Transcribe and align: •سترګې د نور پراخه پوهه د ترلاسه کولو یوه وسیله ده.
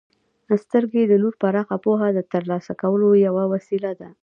•سترګې 0.63 1.03
د 1.07 1.13
نور 1.23 1.33
پراخه 1.41 1.77
پوهه 1.85 2.07
د 2.13 2.19
ترلاسه 2.33 2.71
کولو 2.81 3.09
یوه 3.27 3.43
وسیله 3.53 3.91
ده. 3.99 4.09